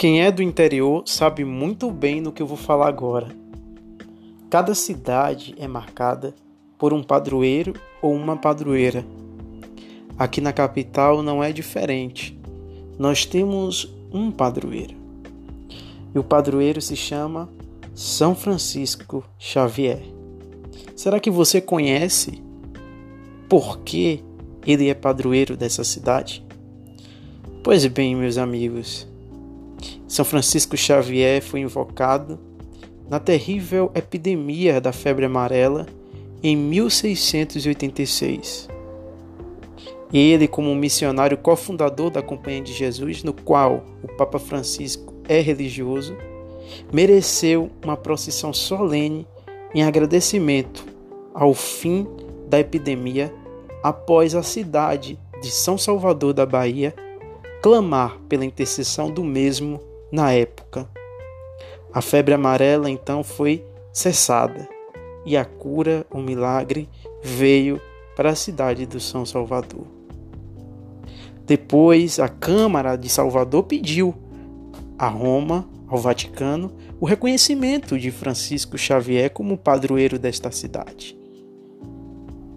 Quem 0.00 0.22
é 0.22 0.32
do 0.32 0.42
interior 0.42 1.02
sabe 1.04 1.44
muito 1.44 1.90
bem 1.90 2.22
no 2.22 2.32
que 2.32 2.40
eu 2.40 2.46
vou 2.46 2.56
falar 2.56 2.88
agora. 2.88 3.28
Cada 4.48 4.74
cidade 4.74 5.54
é 5.58 5.68
marcada 5.68 6.34
por 6.78 6.94
um 6.94 7.02
padroeiro 7.02 7.74
ou 8.00 8.14
uma 8.14 8.34
padroeira. 8.34 9.04
Aqui 10.18 10.40
na 10.40 10.54
capital 10.54 11.22
não 11.22 11.44
é 11.44 11.52
diferente. 11.52 12.34
Nós 12.98 13.26
temos 13.26 13.94
um 14.10 14.30
padroeiro. 14.30 14.94
E 16.14 16.18
o 16.18 16.24
padroeiro 16.24 16.80
se 16.80 16.96
chama 16.96 17.46
São 17.94 18.34
Francisco 18.34 19.22
Xavier. 19.38 20.00
Será 20.96 21.20
que 21.20 21.30
você 21.30 21.60
conhece 21.60 22.42
por 23.50 23.80
que 23.80 24.24
ele 24.66 24.88
é 24.88 24.94
padroeiro 24.94 25.58
dessa 25.58 25.84
cidade? 25.84 26.42
Pois 27.62 27.84
bem, 27.84 28.16
meus 28.16 28.38
amigos, 28.38 29.09
São 30.10 30.24
Francisco 30.24 30.76
Xavier 30.76 31.40
foi 31.40 31.60
invocado 31.60 32.36
na 33.08 33.20
terrível 33.20 33.92
epidemia 33.94 34.80
da 34.80 34.90
febre 34.90 35.24
amarela 35.24 35.86
em 36.42 36.56
1686. 36.56 38.68
Ele, 40.12 40.48
como 40.48 40.74
missionário 40.74 41.38
cofundador 41.38 42.10
da 42.10 42.20
Companhia 42.20 42.60
de 42.60 42.72
Jesus, 42.72 43.22
no 43.22 43.32
qual 43.32 43.84
o 44.02 44.08
Papa 44.16 44.40
Francisco 44.40 45.14
é 45.28 45.40
religioso, 45.40 46.16
mereceu 46.92 47.70
uma 47.80 47.96
procissão 47.96 48.52
solene 48.52 49.24
em 49.72 49.84
agradecimento 49.84 50.84
ao 51.32 51.54
fim 51.54 52.04
da 52.48 52.58
epidemia 52.58 53.32
após 53.80 54.34
a 54.34 54.42
cidade 54.42 55.16
de 55.40 55.52
São 55.52 55.78
Salvador 55.78 56.32
da 56.32 56.44
Bahia 56.44 56.92
clamar 57.62 58.18
pela 58.28 58.44
intercessão 58.44 59.08
do 59.08 59.22
mesmo 59.22 59.88
na 60.10 60.32
época. 60.32 60.88
A 61.92 62.00
febre 62.00 62.34
amarela 62.34 62.88
então 62.88 63.22
foi 63.24 63.64
cessada 63.92 64.68
e 65.24 65.36
a 65.36 65.44
cura, 65.44 66.06
o 66.10 66.18
milagre, 66.18 66.88
veio 67.22 67.80
para 68.16 68.30
a 68.30 68.34
cidade 68.34 68.86
do 68.86 69.00
São 69.00 69.24
Salvador. 69.26 69.86
Depois, 71.46 72.18
a 72.20 72.28
Câmara 72.28 72.96
de 72.96 73.08
Salvador 73.08 73.64
pediu 73.64 74.14
a 74.98 75.08
Roma, 75.08 75.68
ao 75.88 75.98
Vaticano, 75.98 76.72
o 77.00 77.06
reconhecimento 77.06 77.98
de 77.98 78.10
Francisco 78.10 78.78
Xavier 78.78 79.30
como 79.30 79.58
padroeiro 79.58 80.18
desta 80.18 80.52
cidade. 80.52 81.18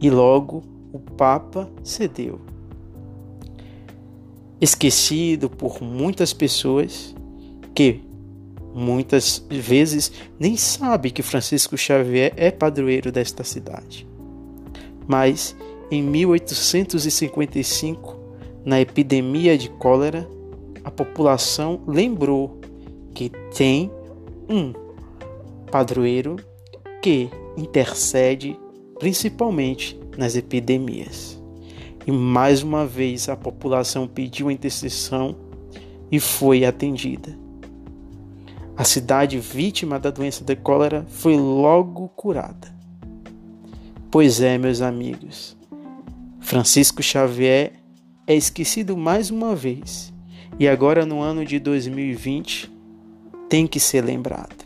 E 0.00 0.08
logo 0.08 0.62
o 0.92 0.98
Papa 0.98 1.68
cedeu. 1.82 2.40
Esquecido 4.60 5.50
por 5.50 5.82
muitas 5.82 6.32
pessoas 6.32 7.14
que 7.78 8.02
muitas 8.74 9.46
vezes 9.48 10.10
nem 10.36 10.56
sabe 10.56 11.12
que 11.12 11.22
Francisco 11.22 11.78
Xavier 11.78 12.32
é 12.36 12.50
padroeiro 12.50 13.12
desta 13.12 13.44
cidade. 13.44 14.04
Mas 15.06 15.54
em 15.88 16.02
1855, 16.02 18.18
na 18.64 18.80
epidemia 18.80 19.56
de 19.56 19.70
cólera, 19.70 20.28
a 20.82 20.90
população 20.90 21.80
lembrou 21.86 22.58
que 23.14 23.30
tem 23.56 23.92
um 24.48 24.72
padroeiro 25.70 26.34
que 27.00 27.30
intercede 27.56 28.58
principalmente 28.98 29.96
nas 30.16 30.34
epidemias. 30.34 31.40
E 32.04 32.10
mais 32.10 32.64
uma 32.64 32.84
vez 32.84 33.28
a 33.28 33.36
população 33.36 34.08
pediu 34.08 34.48
a 34.48 34.52
intercessão 34.52 35.36
e 36.10 36.18
foi 36.18 36.64
atendida. 36.64 37.46
A 38.78 38.84
cidade 38.84 39.40
vítima 39.40 39.98
da 39.98 40.08
doença 40.08 40.44
de 40.44 40.54
cólera 40.54 41.04
foi 41.08 41.36
logo 41.36 42.08
curada. 42.10 42.72
Pois 44.08 44.40
é, 44.40 44.56
meus 44.56 44.80
amigos, 44.80 45.56
Francisco 46.38 47.02
Xavier 47.02 47.72
é 48.24 48.36
esquecido 48.36 48.96
mais 48.96 49.32
uma 49.32 49.56
vez 49.56 50.14
e 50.60 50.68
agora 50.68 51.04
no 51.04 51.20
ano 51.20 51.44
de 51.44 51.58
2020 51.58 52.72
tem 53.48 53.66
que 53.66 53.80
ser 53.80 54.04
lembrado. 54.04 54.64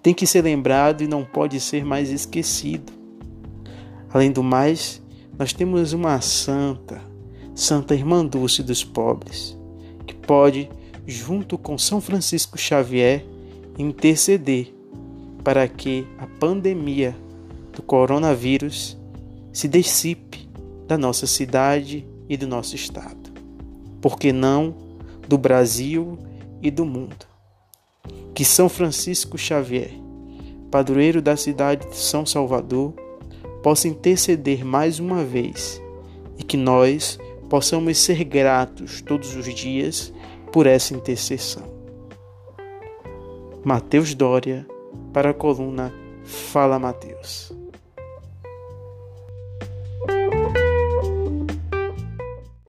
Tem 0.00 0.14
que 0.14 0.24
ser 0.24 0.42
lembrado 0.42 1.02
e 1.02 1.08
não 1.08 1.24
pode 1.24 1.58
ser 1.58 1.84
mais 1.84 2.12
esquecido. 2.12 2.92
Além 4.08 4.30
do 4.30 4.44
mais, 4.44 5.02
nós 5.36 5.52
temos 5.52 5.92
uma 5.92 6.20
santa, 6.20 7.02
Santa 7.56 7.92
Irmã 7.92 8.24
Dulce 8.24 8.62
dos 8.62 8.84
Pobres, 8.84 9.58
que 10.06 10.14
pode, 10.14 10.70
junto 11.06 11.56
com 11.56 11.78
São 11.78 12.00
Francisco 12.00 12.58
Xavier, 12.58 13.24
interceder 13.78 14.74
para 15.44 15.68
que 15.68 16.06
a 16.18 16.26
pandemia 16.26 17.16
do 17.72 17.82
coronavírus 17.82 18.96
se 19.52 19.68
dissipe 19.68 20.48
da 20.86 20.98
nossa 20.98 21.26
cidade 21.26 22.06
e 22.28 22.36
do 22.36 22.46
nosso 22.46 22.74
estado. 22.74 23.32
Por 24.00 24.18
que 24.18 24.32
não 24.32 24.74
do 25.28 25.38
Brasil 25.38 26.18
e 26.62 26.70
do 26.70 26.84
mundo? 26.84 27.26
Que 28.34 28.44
São 28.44 28.68
Francisco 28.68 29.38
Xavier, 29.38 29.90
padroeiro 30.70 31.22
da 31.22 31.36
cidade 31.36 31.88
de 31.88 31.96
São 31.96 32.26
Salvador, 32.26 32.94
possa 33.62 33.88
interceder 33.88 34.64
mais 34.64 34.98
uma 34.98 35.24
vez 35.24 35.80
e 36.38 36.42
que 36.42 36.56
nós 36.56 37.18
possamos 37.48 37.98
ser 37.98 38.24
gratos 38.24 39.00
todos 39.00 39.34
os 39.34 39.54
dias 39.54 40.12
por 40.56 40.66
essa 40.66 40.94
intercessão. 40.94 41.64
Mateus 43.62 44.14
Dória, 44.14 44.66
para 45.12 45.28
a 45.28 45.34
coluna 45.34 45.92
Fala 46.24 46.78
Mateus. 46.78 47.52